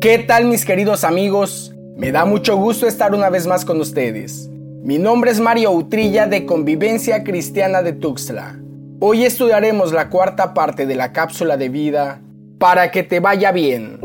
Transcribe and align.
¿Qué 0.00 0.16
tal 0.16 0.46
mis 0.46 0.64
queridos 0.64 1.04
amigos? 1.04 1.74
Me 1.94 2.10
da 2.10 2.24
mucho 2.24 2.56
gusto 2.56 2.86
estar 2.86 3.14
una 3.14 3.28
vez 3.28 3.46
más 3.46 3.66
con 3.66 3.78
ustedes. 3.82 4.48
Mi 4.82 4.96
nombre 4.96 5.30
es 5.30 5.40
Mario 5.40 5.72
Utrilla 5.72 6.26
de 6.26 6.46
Convivencia 6.46 7.22
Cristiana 7.22 7.82
de 7.82 7.92
Tuxtla. 7.92 8.58
Hoy 8.98 9.26
estudiaremos 9.26 9.92
la 9.92 10.08
cuarta 10.08 10.54
parte 10.54 10.86
de 10.86 10.94
la 10.94 11.12
cápsula 11.12 11.58
de 11.58 11.68
vida 11.68 12.22
para 12.58 12.90
que 12.90 13.02
te 13.02 13.20
vaya 13.20 13.52
bien. 13.52 14.00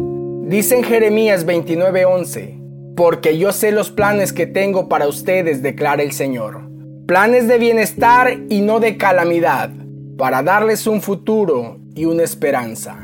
Dice 0.49 0.75
en 0.75 0.83
Jeremías 0.83 1.45
29:11, 1.45 2.59
porque 2.97 3.37
yo 3.37 3.53
sé 3.53 3.71
los 3.71 3.89
planes 3.89 4.33
que 4.33 4.47
tengo 4.47 4.89
para 4.89 5.07
ustedes, 5.07 5.63
declara 5.63 6.03
el 6.03 6.11
Señor. 6.11 6.69
Planes 7.07 7.47
de 7.47 7.57
bienestar 7.57 8.37
y 8.49 8.59
no 8.59 8.81
de 8.81 8.97
calamidad, 8.97 9.69
para 10.17 10.43
darles 10.43 10.87
un 10.87 11.01
futuro 11.01 11.79
y 11.95 12.03
una 12.03 12.23
esperanza. 12.23 12.97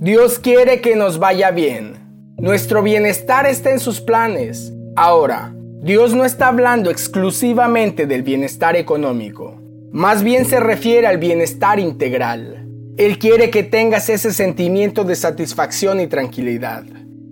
Dios 0.00 0.38
quiere 0.38 0.82
que 0.82 0.96
nos 0.96 1.18
vaya 1.18 1.50
bien 1.50 2.04
nuestro 2.38 2.82
bienestar 2.82 3.46
está 3.46 3.70
en 3.70 3.80
sus 3.80 4.02
planes. 4.02 4.70
Ahora, 4.94 5.54
Dios 5.80 6.14
no 6.14 6.26
está 6.26 6.48
hablando 6.48 6.90
exclusivamente 6.90 8.06
del 8.06 8.22
bienestar 8.22 8.76
económico. 8.76 9.54
Más 9.90 10.22
bien 10.22 10.44
se 10.44 10.60
refiere 10.60 11.06
al 11.06 11.16
bienestar 11.16 11.80
integral. 11.80 12.68
Él 12.98 13.18
quiere 13.18 13.48
que 13.48 13.62
tengas 13.62 14.10
ese 14.10 14.34
sentimiento 14.34 15.04
de 15.04 15.16
satisfacción 15.16 15.98
y 15.98 16.08
tranquilidad. 16.08 16.84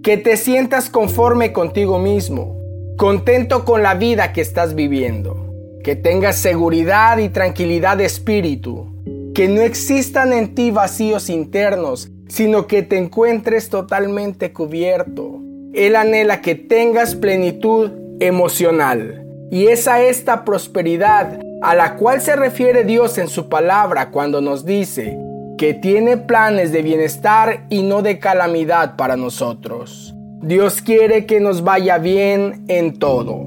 Que 0.02 0.16
te 0.16 0.38
sientas 0.38 0.88
conforme 0.88 1.52
contigo 1.52 1.98
mismo, 1.98 2.56
contento 2.96 3.66
con 3.66 3.82
la 3.82 3.94
vida 3.94 4.32
que 4.32 4.41
estás 4.41 4.74
viviendo. 4.74 5.52
Que 5.82 5.96
tengas 5.96 6.36
seguridad 6.36 7.18
y 7.18 7.28
tranquilidad 7.28 7.98
de 7.98 8.06
espíritu. 8.06 9.02
Que 9.34 9.48
no 9.48 9.60
existan 9.60 10.32
en 10.32 10.55
ti 10.55 10.70
vacíos 10.70 11.28
internos 11.28 12.10
sino 12.28 12.66
que 12.66 12.83
te 12.83 12.96
encuentres 12.96 13.69
totalmente 13.69 14.52
cubierto. 14.52 15.41
Él 15.73 15.96
anhela 15.96 16.41
que 16.41 16.55
tengas 16.55 17.14
plenitud 17.14 17.91
emocional. 18.20 19.25
Y 19.50 19.66
es 19.66 19.86
a 19.86 20.03
esta 20.03 20.44
prosperidad 20.44 21.39
a 21.62 21.75
la 21.75 21.97
cual 21.97 22.20
se 22.20 22.36
refiere 22.36 22.84
Dios 22.84 23.19
en 23.19 23.28
su 23.28 23.48
palabra 23.48 24.11
cuando 24.11 24.41
nos 24.41 24.64
dice 24.64 25.19
que 25.56 25.75
tiene 25.75 26.16
planes 26.16 26.72
de 26.72 26.83
bienestar 26.83 27.66
y 27.70 27.83
no 27.83 28.03
de 28.03 28.19
calamidad 28.19 28.97
para 28.97 29.16
nosotros. 29.16 30.14
Dios 30.42 30.83
quiere 30.83 31.27
que 31.27 31.41
nos 31.41 31.62
vaya 31.62 31.98
bien 31.98 32.64
en 32.69 32.98
todo. 32.98 33.41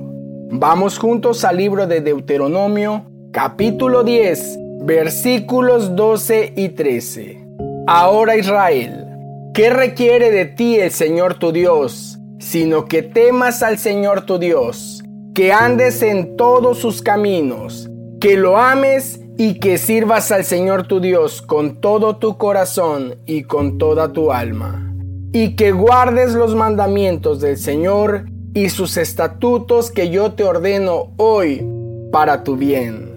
Vamos 0.49 0.97
juntos 0.97 1.43
al 1.43 1.57
libro 1.57 1.85
de 1.85 2.01
Deuteronomio, 2.01 3.03
capítulo 3.31 4.03
10, 4.03 4.57
versículos 4.83 5.95
12 5.95 6.53
y 6.55 6.69
13. 6.69 7.46
Ahora 7.89 8.35
Israel, 8.35 9.05
¿qué 9.53 9.69
requiere 9.69 10.29
de 10.29 10.43
ti 10.43 10.77
el 10.77 10.91
Señor 10.91 11.35
tu 11.35 11.53
Dios? 11.53 12.19
Sino 12.37 12.83
que 12.83 13.01
temas 13.01 13.63
al 13.63 13.77
Señor 13.77 14.25
tu 14.25 14.39
Dios, 14.39 15.05
que 15.33 15.53
andes 15.53 16.01
en 16.01 16.35
todos 16.35 16.79
sus 16.79 17.01
caminos, 17.01 17.89
que 18.19 18.35
lo 18.35 18.57
ames 18.57 19.21
y 19.37 19.61
que 19.61 19.77
sirvas 19.77 20.33
al 20.33 20.43
Señor 20.43 20.85
tu 20.85 20.99
Dios 20.99 21.41
con 21.41 21.79
todo 21.79 22.17
tu 22.17 22.37
corazón 22.37 23.15
y 23.25 23.43
con 23.43 23.77
toda 23.77 24.11
tu 24.11 24.33
alma, 24.33 24.93
y 25.31 25.55
que 25.55 25.71
guardes 25.71 26.33
los 26.33 26.55
mandamientos 26.55 27.39
del 27.39 27.55
Señor 27.55 28.25
y 28.53 28.67
sus 28.67 28.97
estatutos 28.97 29.91
que 29.91 30.09
yo 30.09 30.33
te 30.33 30.43
ordeno 30.43 31.13
hoy 31.15 31.65
para 32.11 32.43
tu 32.43 32.57
bien. 32.57 33.16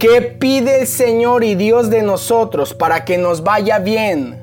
¿Qué 0.00 0.22
pide 0.22 0.80
el 0.80 0.86
Señor 0.86 1.44
y 1.44 1.56
Dios 1.56 1.90
de 1.90 2.02
nosotros 2.02 2.72
para 2.72 3.04
que 3.04 3.18
nos 3.18 3.42
vaya 3.42 3.80
bien? 3.80 4.42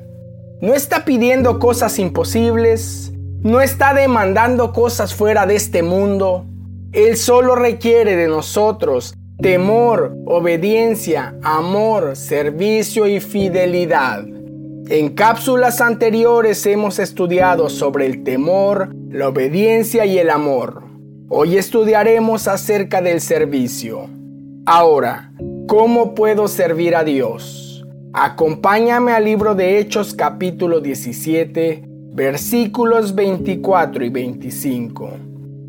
No 0.62 0.76
está 0.76 1.04
pidiendo 1.04 1.58
cosas 1.58 1.98
imposibles, 1.98 3.12
no 3.42 3.60
está 3.60 3.96
demandando 3.96 4.72
cosas 4.72 5.16
fuera 5.16 5.48
de 5.48 5.56
este 5.56 5.82
mundo. 5.82 6.46
Él 6.92 7.18
solo 7.18 7.56
requiere 7.56 8.16
de 8.16 8.28
nosotros 8.28 9.16
temor, 9.42 10.16
obediencia, 10.28 11.36
amor, 11.42 12.16
servicio 12.16 13.08
y 13.08 13.20
fidelidad. 13.20 14.26
En 14.90 15.10
cápsulas 15.16 15.82
anteriores 15.82 16.64
hemos 16.68 17.00
estudiado 17.00 17.70
sobre 17.70 18.06
el 18.06 18.24
temor, 18.24 18.96
la 19.10 19.30
obediencia 19.30 20.06
y 20.06 20.20
el 20.20 20.30
amor. 20.30 20.84
Hoy 21.30 21.58
estudiaremos 21.58 22.48
acerca 22.48 23.02
del 23.02 23.22
servicio. 23.22 24.08
Ahora, 24.70 25.32
¿Cómo 25.68 26.16
puedo 26.16 26.48
servir 26.48 26.96
a 26.96 27.04
Dios? 27.04 27.86
Acompáñame 28.14 29.12
al 29.12 29.26
libro 29.26 29.54
de 29.54 29.80
Hechos 29.80 30.14
capítulo 30.14 30.80
17, 30.80 31.84
versículos 32.14 33.14
24 33.14 34.06
y 34.06 34.10
25. 34.10 35.10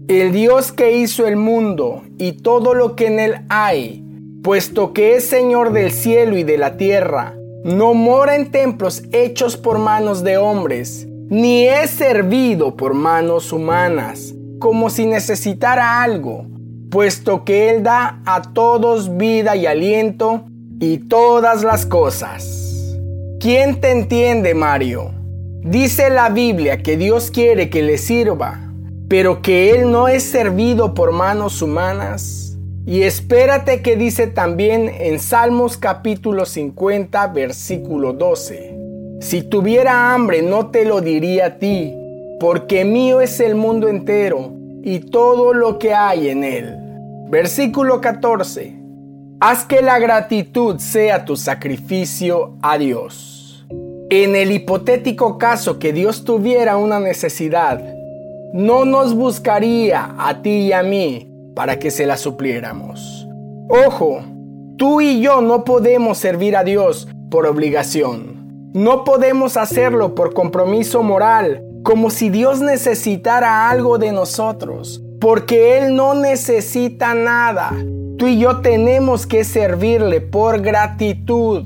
El 0.06 0.30
Dios 0.30 0.70
que 0.70 0.96
hizo 0.96 1.26
el 1.26 1.34
mundo 1.34 2.04
y 2.16 2.34
todo 2.34 2.74
lo 2.74 2.94
que 2.94 3.08
en 3.08 3.18
él 3.18 3.34
hay, 3.48 4.04
puesto 4.44 4.92
que 4.92 5.16
es 5.16 5.26
Señor 5.26 5.72
del 5.72 5.90
cielo 5.90 6.38
y 6.38 6.44
de 6.44 6.58
la 6.58 6.76
tierra, 6.76 7.34
no 7.64 7.92
mora 7.92 8.36
en 8.36 8.52
templos 8.52 9.02
hechos 9.10 9.56
por 9.56 9.80
manos 9.80 10.22
de 10.22 10.36
hombres, 10.36 11.08
ni 11.28 11.66
es 11.66 11.90
servido 11.90 12.76
por 12.76 12.94
manos 12.94 13.52
humanas, 13.52 14.32
como 14.60 14.90
si 14.90 15.06
necesitara 15.06 16.04
algo 16.04 16.46
puesto 16.90 17.44
que 17.44 17.70
Él 17.70 17.82
da 17.82 18.20
a 18.24 18.42
todos 18.42 19.16
vida 19.16 19.56
y 19.56 19.66
aliento 19.66 20.44
y 20.80 20.98
todas 20.98 21.62
las 21.62 21.86
cosas. 21.86 22.96
¿Quién 23.40 23.80
te 23.80 23.90
entiende, 23.90 24.54
Mario? 24.54 25.12
Dice 25.62 26.10
la 26.10 26.28
Biblia 26.28 26.82
que 26.82 26.96
Dios 26.96 27.30
quiere 27.30 27.68
que 27.68 27.82
le 27.82 27.98
sirva, 27.98 28.60
pero 29.08 29.42
que 29.42 29.70
Él 29.70 29.90
no 29.90 30.08
es 30.08 30.22
servido 30.22 30.94
por 30.94 31.12
manos 31.12 31.62
humanas. 31.62 32.56
Y 32.86 33.02
espérate 33.02 33.82
que 33.82 33.96
dice 33.96 34.28
también 34.28 34.88
en 34.88 35.18
Salmos 35.18 35.76
capítulo 35.76 36.46
50, 36.46 37.26
versículo 37.28 38.14
12. 38.14 38.76
Si 39.20 39.42
tuviera 39.42 40.14
hambre 40.14 40.42
no 40.42 40.68
te 40.68 40.84
lo 40.84 41.00
diría 41.00 41.46
a 41.46 41.58
ti, 41.58 41.94
porque 42.40 42.84
mío 42.84 43.20
es 43.20 43.40
el 43.40 43.56
mundo 43.56 43.88
entero 43.88 44.57
y 44.82 45.00
todo 45.00 45.52
lo 45.52 45.78
que 45.78 45.94
hay 45.94 46.28
en 46.28 46.44
él. 46.44 46.76
Versículo 47.28 48.00
14. 48.00 48.78
Haz 49.40 49.64
que 49.64 49.82
la 49.82 49.98
gratitud 49.98 50.78
sea 50.78 51.24
tu 51.24 51.36
sacrificio 51.36 52.56
a 52.62 52.78
Dios. 52.78 53.66
En 54.10 54.34
el 54.34 54.50
hipotético 54.52 55.38
caso 55.38 55.78
que 55.78 55.92
Dios 55.92 56.24
tuviera 56.24 56.76
una 56.76 56.98
necesidad, 56.98 57.80
no 58.52 58.84
nos 58.84 59.14
buscaría 59.14 60.14
a 60.18 60.40
ti 60.42 60.68
y 60.68 60.72
a 60.72 60.82
mí 60.82 61.30
para 61.54 61.78
que 61.78 61.90
se 61.90 62.06
la 62.06 62.16
supliéramos. 62.16 63.28
Ojo, 63.68 64.22
tú 64.76 65.02
y 65.02 65.20
yo 65.20 65.42
no 65.42 65.64
podemos 65.64 66.16
servir 66.16 66.56
a 66.56 66.64
Dios 66.64 67.06
por 67.30 67.46
obligación. 67.46 68.70
No 68.72 69.04
podemos 69.04 69.56
hacerlo 69.56 70.14
por 70.14 70.32
compromiso 70.32 71.02
moral 71.02 71.67
como 71.82 72.10
si 72.10 72.30
Dios 72.30 72.60
necesitara 72.60 73.70
algo 73.70 73.98
de 73.98 74.12
nosotros, 74.12 75.02
porque 75.20 75.78
Él 75.78 75.96
no 75.96 76.14
necesita 76.14 77.14
nada. 77.14 77.70
Tú 78.18 78.26
y 78.26 78.38
yo 78.38 78.60
tenemos 78.60 79.26
que 79.26 79.44
servirle 79.44 80.20
por 80.20 80.60
gratitud. 80.60 81.64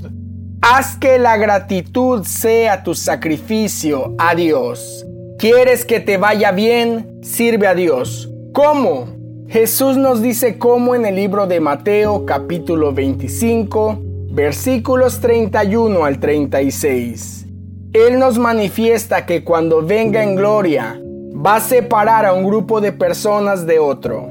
Haz 0.61 0.97
que 0.97 1.19
la 1.19 1.37
gratitud 1.37 2.25
sea 2.25 2.83
tu 2.83 2.95
sacrificio 2.95 4.15
a 4.19 4.35
Dios. 4.35 5.07
¿Quieres 5.39 5.85
que 5.85 5.99
te 5.99 6.19
vaya 6.19 6.53
bien? 6.53 7.19
Sirve 7.23 7.67
a 7.67 7.75
Dios. 7.75 8.31
¿Cómo? 8.53 9.07
Jesús 9.49 9.97
nos 9.97 10.23
dice 10.23 10.59
cómo 10.59 10.95
en 10.95 11.05
el 11.05 11.17
libro 11.17 11.47
de 11.47 11.61
Mateo 11.61 12.25
capítulo 12.25 12.93
25, 12.93 13.99
versículos 14.31 15.21
31 15.21 16.05
al 16.05 16.21
36. 16.21 17.47
Él 17.95 18.19
nos 18.19 18.39
manifiesta 18.39 19.27
que 19.27 19.45
cuando 19.45 19.83
venga 19.83 20.23
en 20.23 20.35
gloria, 20.35 20.99
va 21.35 21.57
a 21.57 21.61
separar 21.61 22.25
a 22.25 22.33
un 22.33 22.45
grupo 22.45 22.81
de 22.81 22.91
personas 22.91 23.67
de 23.67 23.79
otro. 23.79 24.31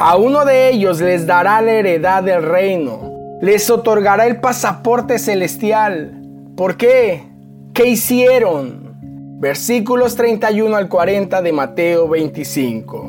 A 0.00 0.16
uno 0.16 0.44
de 0.44 0.70
ellos 0.70 1.00
les 1.00 1.24
dará 1.24 1.60
la 1.60 1.70
heredad 1.70 2.24
del 2.24 2.42
reino, 2.42 3.38
les 3.40 3.70
otorgará 3.70 4.26
el 4.26 4.40
pasaporte 4.40 5.20
celestial. 5.20 6.20
¿Por 6.56 6.76
qué? 6.76 7.22
¿Qué 7.74 7.86
hicieron? 7.86 8.96
Versículos 9.38 10.16
31 10.16 10.74
al 10.74 10.88
40 10.88 11.42
de 11.42 11.52
Mateo 11.52 12.08
25. 12.08 13.08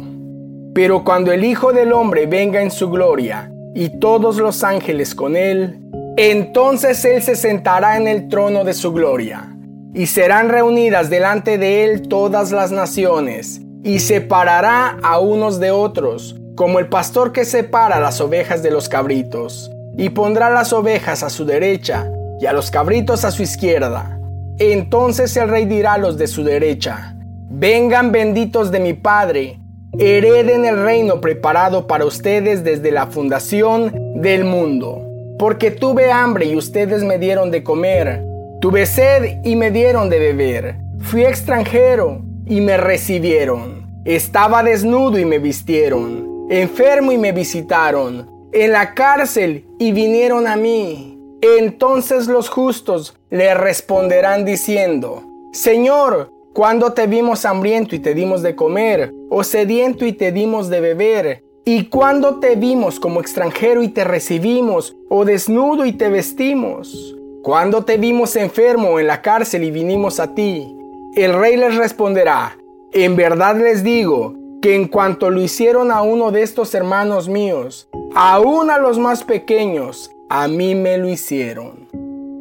Pero 0.76 1.04
cuando 1.04 1.32
el 1.32 1.44
Hijo 1.44 1.74
del 1.74 1.92
Hombre 1.92 2.28
venga 2.28 2.62
en 2.62 2.70
su 2.70 2.92
gloria 2.92 3.52
y 3.74 3.98
todos 3.98 4.38
los 4.38 4.64
ángeles 4.64 5.16
con 5.16 5.36
él, 5.36 5.80
entonces 6.18 7.04
él 7.04 7.24
se 7.24 7.36
sentará 7.36 7.98
en 7.98 8.08
el 8.08 8.28
trono 8.28 8.64
de 8.64 8.76
su 8.76 8.94
gloria 8.94 9.51
y 9.94 10.08
serán 10.08 10.50
reunidas 10.50 11.10
delante 11.10 11.58
de 11.58 11.84
él 11.84 12.08
todas 12.08 12.52
las 12.52 12.72
naciones, 12.72 13.62
y 13.84 14.00
separará 14.00 14.98
a 15.04 15.20
unos 15.20 15.60
de 15.60 15.72
otros, 15.72 16.36
como 16.56 16.80
el 16.80 16.88
pastor 16.88 17.32
que 17.32 17.46
separa 17.46 18.00
las 18.00 18.22
ovejas 18.22 18.62
de 18.64 18.72
los 18.72 18.90
cabritos, 18.90 19.72
y 19.98 20.10
pondrá 20.10 20.50
las 20.50 20.72
ovejas 20.74 21.24
a 21.24 21.30
su 21.30 21.46
derecha 21.46 22.10
y 22.40 22.46
a 22.46 22.54
los 22.54 22.72
cabritos 22.72 23.26
a 23.26 23.32
su 23.32 23.44
izquierda. 23.44 24.20
Entonces 24.60 25.36
el 25.38 25.50
rey 25.50 25.66
dirá 25.66 25.94
a 25.94 25.98
los 25.98 26.18
de 26.18 26.28
su 26.28 26.44
derecha, 26.44 27.16
Vengan 27.54 28.12
benditos 28.12 28.72
de 28.72 28.80
mi 28.80 28.94
Padre, 28.94 29.60
hereden 30.00 30.66
el 30.66 30.82
reino 30.84 31.20
preparado 31.20 31.86
para 31.86 32.06
ustedes 32.06 32.64
desde 32.64 32.92
la 32.92 33.08
fundación 33.08 33.92
del 34.16 34.46
mundo. 34.46 35.06
Porque 35.38 35.70
tuve 35.70 36.12
hambre 36.12 36.46
y 36.46 36.56
ustedes 36.56 37.04
me 37.04 37.18
dieron 37.18 37.52
de 37.52 37.64
comer, 37.64 38.24
tuve 38.62 38.86
sed 38.86 39.40
y 39.44 39.56
me 39.56 39.72
dieron 39.72 40.10
de 40.10 40.20
beber, 40.20 40.76
fui 41.00 41.26
extranjero 41.26 42.22
y 42.46 42.62
me 42.62 42.78
recibieron, 42.78 43.88
estaba 44.06 44.62
desnudo 44.62 45.18
y 45.18 45.26
me 45.26 45.40
vistieron, 45.40 46.46
enfermo 46.48 47.12
y 47.12 47.18
me 47.18 47.32
visitaron, 47.32 48.30
en 48.52 48.72
la 48.72 48.94
cárcel 48.94 49.66
y 49.80 49.92
vinieron 49.92 50.46
a 50.46 50.56
mí. 50.56 51.18
Entonces 51.42 52.28
los 52.28 52.50
justos 52.50 53.18
le 53.32 53.56
responderán 53.56 54.46
diciendo, 54.46 55.24
Señor, 55.54 56.30
cuando 56.54 56.94
te 56.94 57.08
vimos 57.08 57.46
hambriento 57.46 57.96
y 57.96 58.00
te 58.00 58.14
dimos 58.14 58.44
de 58.44 58.56
comer, 58.56 59.12
o 59.32 59.44
sediento 59.44 60.06
y 60.06 60.14
te 60.14 60.32
dimos 60.32 60.70
de 60.70 60.82
beber? 60.82 61.44
¿Y 61.66 61.86
cuando 61.86 62.40
te 62.40 62.56
vimos 62.56 63.00
como 63.00 63.22
extranjero 63.22 63.82
y 63.82 63.88
te 63.88 64.04
recibimos, 64.04 64.96
o 65.10 65.26
desnudo 65.26 65.86
y 65.86 65.94
te 65.94 66.10
vestimos? 66.10 67.16
Cuando 67.44 67.84
te 67.84 67.98
vimos 67.98 68.36
enfermo 68.36 69.00
en 69.00 69.08
la 69.08 69.22
cárcel 69.22 69.64
y 69.64 69.72
vinimos 69.72 70.20
a 70.20 70.36
ti? 70.36 70.78
El 71.16 71.34
rey 71.34 71.58
les 71.58 71.76
responderá, 71.76 72.58
en 72.94 73.16
verdad 73.16 73.56
les 73.58 73.84
digo, 73.84 74.36
que 74.62 74.76
en 74.76 74.88
cuanto 74.88 75.32
lo 75.32 75.42
hicieron 75.42 75.92
a 75.92 76.04
uno 76.04 76.32
de 76.32 76.44
estos 76.44 76.76
hermanos 76.76 77.28
míos, 77.28 77.90
aún 78.14 78.70
a 78.70 78.78
los 78.78 79.00
más 79.00 79.24
pequeños, 79.24 80.12
a 80.30 80.48
mí 80.48 80.76
me 80.76 80.98
lo 81.00 81.10
hicieron. 81.10 81.88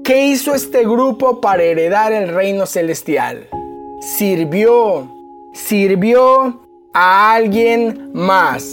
¿Qué 0.04 0.26
hizo 0.26 0.54
este 0.54 0.82
grupo 0.82 1.40
para 1.40 1.62
heredar 1.62 2.12
el 2.12 2.28
reino 2.28 2.66
celestial? 2.66 3.48
sirvió, 4.00 5.08
sirvió 5.52 6.60
a 6.92 7.34
alguien 7.34 8.10
más. 8.12 8.64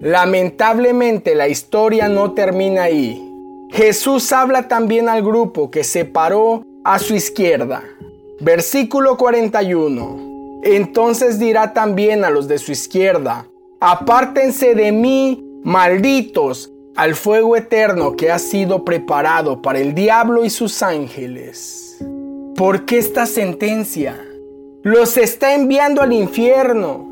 Lamentablemente 0.00 1.34
la 1.34 1.48
historia 1.48 2.08
no 2.08 2.32
termina 2.32 2.84
ahí. 2.84 3.27
Jesús 3.70 4.32
habla 4.32 4.68
también 4.68 5.08
al 5.08 5.22
grupo 5.22 5.70
que 5.70 5.84
se 5.84 6.04
paró 6.04 6.64
a 6.84 6.98
su 6.98 7.14
izquierda. 7.14 7.84
Versículo 8.40 9.16
41. 9.16 10.60
Entonces 10.62 11.38
dirá 11.38 11.72
también 11.72 12.24
a 12.24 12.30
los 12.30 12.48
de 12.48 12.58
su 12.58 12.72
izquierda, 12.72 13.46
apártense 13.80 14.74
de 14.74 14.90
mí, 14.90 15.44
malditos, 15.62 16.72
al 16.96 17.14
fuego 17.14 17.56
eterno 17.56 18.16
que 18.16 18.32
ha 18.32 18.40
sido 18.40 18.84
preparado 18.84 19.62
para 19.62 19.78
el 19.78 19.94
diablo 19.94 20.44
y 20.44 20.50
sus 20.50 20.82
ángeles. 20.82 21.98
¿Por 22.56 22.86
qué 22.86 22.98
esta 22.98 23.24
sentencia? 23.24 24.24
los 24.82 25.16
está 25.16 25.54
enviando 25.54 26.02
al 26.02 26.12
infierno. 26.12 27.06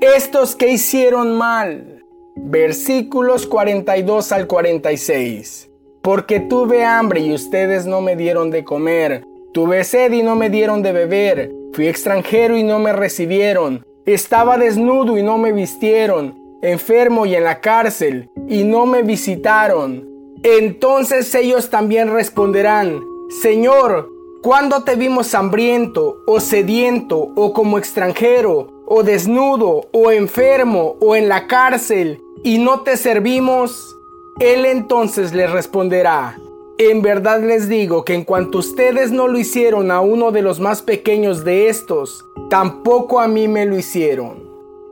Estos 0.00 0.56
que 0.56 0.68
hicieron 0.68 1.36
mal. 1.36 2.04
Versículos 2.36 3.46
42 3.46 4.32
al 4.32 4.46
46. 4.46 5.70
Porque 6.04 6.38
tuve 6.38 6.84
hambre 6.84 7.20
y 7.20 7.32
ustedes 7.32 7.86
no 7.86 8.02
me 8.02 8.14
dieron 8.14 8.50
de 8.50 8.62
comer. 8.62 9.24
Tuve 9.54 9.84
sed 9.84 10.12
y 10.12 10.22
no 10.22 10.36
me 10.36 10.50
dieron 10.50 10.82
de 10.82 10.92
beber. 10.92 11.50
Fui 11.72 11.88
extranjero 11.88 12.58
y 12.58 12.62
no 12.62 12.78
me 12.78 12.92
recibieron. 12.92 13.86
Estaba 14.04 14.58
desnudo 14.58 15.16
y 15.16 15.22
no 15.22 15.38
me 15.38 15.52
vistieron. 15.52 16.38
Enfermo 16.60 17.24
y 17.24 17.34
en 17.34 17.44
la 17.44 17.62
cárcel 17.62 18.28
y 18.48 18.64
no 18.64 18.84
me 18.84 19.02
visitaron. 19.02 20.06
Entonces 20.42 21.34
ellos 21.34 21.70
también 21.70 22.12
responderán, 22.12 23.00
Señor, 23.40 24.12
¿Cuándo 24.44 24.84
te 24.84 24.94
vimos 24.94 25.34
hambriento 25.34 26.18
o 26.26 26.38
sediento 26.38 27.32
o 27.34 27.54
como 27.54 27.78
extranjero 27.78 28.68
o 28.86 29.02
desnudo 29.02 29.86
o 29.90 30.10
enfermo 30.10 30.96
o 31.00 31.16
en 31.16 31.30
la 31.30 31.46
cárcel 31.46 32.20
y 32.42 32.58
no 32.58 32.82
te 32.82 32.98
servimos? 32.98 33.93
Él 34.40 34.66
entonces 34.66 35.32
les 35.32 35.50
responderá, 35.50 36.36
en 36.78 37.02
verdad 37.02 37.40
les 37.40 37.68
digo 37.68 38.04
que 38.04 38.14
en 38.14 38.24
cuanto 38.24 38.58
ustedes 38.58 39.12
no 39.12 39.28
lo 39.28 39.38
hicieron 39.38 39.92
a 39.92 40.00
uno 40.00 40.32
de 40.32 40.42
los 40.42 40.58
más 40.58 40.82
pequeños 40.82 41.44
de 41.44 41.68
estos, 41.68 42.24
tampoco 42.50 43.20
a 43.20 43.28
mí 43.28 43.46
me 43.46 43.64
lo 43.64 43.78
hicieron. 43.78 44.42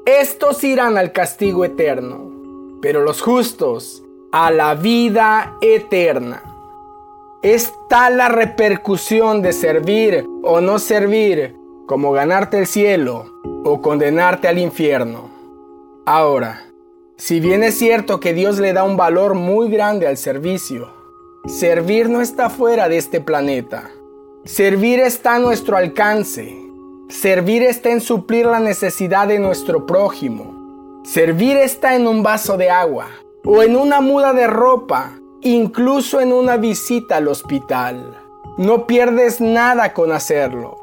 Estos 0.06 0.62
irán 0.62 0.96
al 0.96 1.10
castigo 1.10 1.64
eterno, 1.64 2.30
pero 2.80 3.02
los 3.02 3.20
justos 3.20 4.04
a 4.30 4.52
la 4.52 4.76
vida 4.76 5.56
eterna. 5.60 6.42
Es 7.42 7.72
tal 7.88 8.18
la 8.18 8.28
repercusión 8.28 9.42
de 9.42 9.52
servir 9.52 10.24
o 10.44 10.60
no 10.60 10.78
servir 10.78 11.56
como 11.86 12.12
ganarte 12.12 12.60
el 12.60 12.68
cielo 12.68 13.26
o 13.64 13.82
condenarte 13.82 14.46
al 14.46 14.58
infierno. 14.58 15.28
Ahora, 16.06 16.71
si 17.16 17.40
bien 17.40 17.62
es 17.62 17.78
cierto 17.78 18.20
que 18.20 18.34
Dios 18.34 18.58
le 18.58 18.72
da 18.72 18.84
un 18.84 18.96
valor 18.96 19.34
muy 19.34 19.68
grande 19.70 20.06
al 20.06 20.16
servicio, 20.16 20.90
servir 21.46 22.08
no 22.08 22.20
está 22.20 22.50
fuera 22.50 22.88
de 22.88 22.98
este 22.98 23.20
planeta. 23.20 23.90
Servir 24.44 24.98
está 25.00 25.36
a 25.36 25.38
nuestro 25.38 25.76
alcance. 25.76 26.56
Servir 27.08 27.62
está 27.62 27.90
en 27.90 28.00
suplir 28.00 28.46
la 28.46 28.58
necesidad 28.58 29.28
de 29.28 29.38
nuestro 29.38 29.86
prójimo. 29.86 31.02
Servir 31.04 31.56
está 31.56 31.94
en 31.94 32.06
un 32.06 32.22
vaso 32.22 32.56
de 32.56 32.70
agua 32.70 33.08
o 33.44 33.62
en 33.62 33.76
una 33.76 34.00
muda 34.00 34.32
de 34.32 34.46
ropa 34.46 35.18
incluso 35.42 36.20
en 36.20 36.32
una 36.32 36.56
visita 36.56 37.16
al 37.16 37.28
hospital. 37.28 38.16
No 38.58 38.86
pierdes 38.86 39.40
nada 39.40 39.92
con 39.92 40.12
hacerlo. 40.12 40.78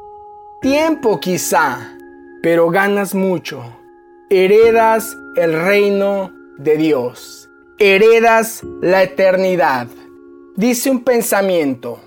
Tiempo 0.60 1.18
quizá, 1.20 1.96
pero 2.42 2.68
ganas 2.68 3.14
mucho. 3.14 3.62
Heredas 4.32 5.18
el 5.34 5.60
reino 5.60 6.30
de 6.56 6.76
Dios. 6.76 7.50
Heredas 7.80 8.62
la 8.80 9.02
eternidad. 9.02 9.88
Dice 10.54 10.88
un 10.88 11.02
pensamiento, 11.02 11.98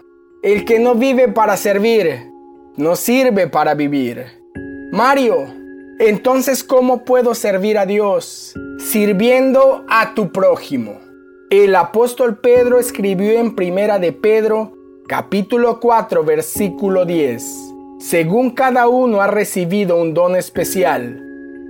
el 0.42 0.64
que 0.64 0.80
no 0.80 0.96
vive 0.96 1.28
para 1.28 1.58
servir, 1.58 2.32
no 2.78 2.96
sirve 2.96 3.48
para 3.50 3.74
vivir. 3.74 4.24
Mario, 4.94 5.48
entonces 6.00 6.64
¿cómo 6.64 7.04
puedo 7.04 7.36
servir 7.36 7.78
a 7.78 7.86
Dios? 7.86 8.54
Sirviendo 8.80 9.84
a 9.90 10.14
tu 10.14 10.32
prójimo. 10.32 11.02
El 11.50 11.76
apóstol 11.76 12.40
Pedro 12.40 12.80
escribió 12.80 13.34
en 13.34 13.54
Primera 13.54 14.00
de 14.00 14.14
Pedro, 14.14 14.78
capítulo 15.10 15.82
4, 15.82 16.24
versículo 16.24 17.04
10. 17.04 17.44
Según 18.00 18.52
cada 18.52 18.88
uno 18.88 19.20
ha 19.20 19.28
recibido 19.28 19.98
un 20.02 20.14
don 20.14 20.38
especial, 20.38 21.23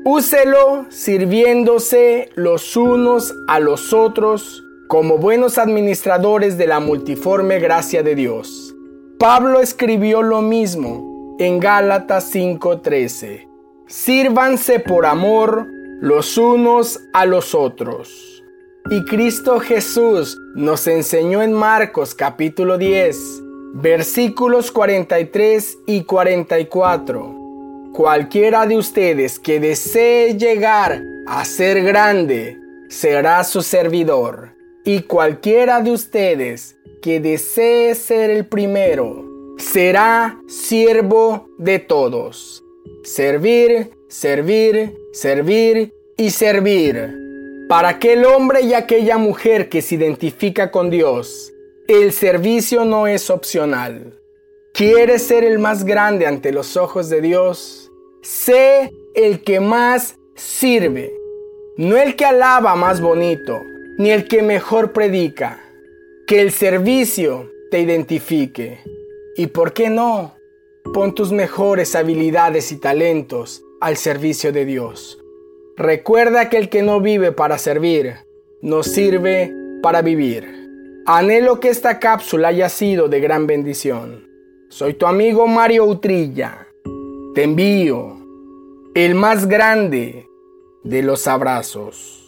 úselo 0.03 0.85
sirviéndose 0.89 2.29
los 2.35 2.75
unos 2.75 3.33
a 3.47 3.59
los 3.59 3.93
otros 3.93 4.63
como 4.87 5.17
buenos 5.17 5.57
administradores 5.57 6.57
de 6.57 6.67
la 6.67 6.79
multiforme 6.79 7.59
gracia 7.59 8.03
de 8.03 8.15
Dios. 8.15 8.75
Pablo 9.17 9.61
escribió 9.61 10.21
lo 10.21 10.41
mismo 10.41 11.35
en 11.39 11.59
Gálatas 11.59 12.29
5:13. 12.33 13.47
Sírvanse 13.87 14.79
por 14.79 15.05
amor 15.05 15.67
los 16.01 16.37
unos 16.37 16.99
a 17.13 17.25
los 17.25 17.55
otros. 17.55 18.43
Y 18.89 19.05
Cristo 19.05 19.61
Jesús 19.61 20.37
nos 20.55 20.87
enseñó 20.87 21.41
en 21.41 21.53
Marcos 21.53 22.13
capítulo 22.13 22.77
10, 22.77 23.41
versículos 23.75 24.71
43 24.71 25.77
y 25.87 26.03
44. 26.03 27.42
Cualquiera 27.93 28.65
de 28.65 28.75
ustedes 28.75 29.37
que 29.37 29.59
desee 29.59 30.35
llegar 30.35 31.03
a 31.27 31.45
ser 31.45 31.83
grande, 31.83 32.57
será 32.89 33.43
su 33.43 33.61
servidor. 33.61 34.55
Y 34.83 35.01
cualquiera 35.01 35.79
de 35.79 35.91
ustedes 35.91 36.75
que 37.03 37.19
desee 37.19 37.93
ser 37.93 38.31
el 38.31 38.47
primero, 38.47 39.29
será 39.59 40.39
siervo 40.47 41.47
de 41.59 41.77
todos. 41.77 42.63
Servir, 43.03 43.91
servir, 44.09 44.97
servir 45.11 45.93
y 46.17 46.31
servir. 46.31 47.15
Para 47.69 47.89
aquel 47.89 48.25
hombre 48.25 48.61
y 48.61 48.73
aquella 48.73 49.19
mujer 49.19 49.69
que 49.69 49.83
se 49.83 49.93
identifica 49.93 50.71
con 50.71 50.89
Dios, 50.89 51.53
el 51.87 52.11
servicio 52.11 52.85
no 52.85 53.05
es 53.05 53.29
opcional. 53.29 54.19
¿Quieres 54.73 55.21
ser 55.21 55.43
el 55.43 55.59
más 55.59 55.83
grande 55.83 56.25
ante 56.25 56.51
los 56.51 56.75
ojos 56.75 57.07
de 57.07 57.21
Dios? 57.21 57.82
Sé 58.23 58.93
el 59.15 59.41
que 59.41 59.59
más 59.59 60.17
sirve, 60.33 61.13
no 61.75 61.97
el 61.97 62.15
que 62.15 62.23
alaba 62.23 62.73
más 62.73 63.01
bonito, 63.01 63.59
ni 63.97 64.11
el 64.11 64.29
que 64.29 64.41
mejor 64.41 64.93
predica. 64.93 65.59
Que 66.25 66.39
el 66.39 66.51
servicio 66.51 67.51
te 67.69 67.81
identifique. 67.81 68.79
¿Y 69.35 69.47
por 69.47 69.73
qué 69.73 69.89
no? 69.89 70.35
Pon 70.93 71.13
tus 71.13 71.33
mejores 71.33 71.95
habilidades 71.95 72.71
y 72.71 72.77
talentos 72.77 73.61
al 73.81 73.97
servicio 73.97 74.53
de 74.53 74.63
Dios. 74.63 75.19
Recuerda 75.75 76.47
que 76.47 76.55
el 76.55 76.69
que 76.69 76.81
no 76.81 77.01
vive 77.01 77.33
para 77.33 77.57
servir, 77.57 78.15
no 78.61 78.83
sirve 78.83 79.53
para 79.81 80.01
vivir. 80.01 80.47
Anhelo 81.05 81.59
que 81.59 81.67
esta 81.67 81.99
cápsula 81.99 82.47
haya 82.47 82.69
sido 82.69 83.09
de 83.09 83.19
gran 83.19 83.47
bendición. 83.47 84.29
Soy 84.69 84.93
tu 84.93 85.07
amigo 85.07 85.45
Mario 85.45 85.83
Utrilla 85.83 86.62
te 87.33 87.43
envío 87.43 88.15
el 88.93 89.15
más 89.15 89.47
grande 89.47 90.29
de 90.83 91.01
los 91.01 91.25
abrazos. 91.27 92.22